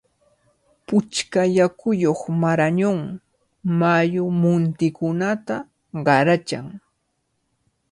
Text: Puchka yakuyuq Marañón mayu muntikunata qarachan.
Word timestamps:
Puchka 0.85 1.41
yakuyuq 1.57 2.21
Marañón 2.41 2.99
mayu 3.79 4.23
muntikunata 4.41 5.55
qarachan. 6.05 6.67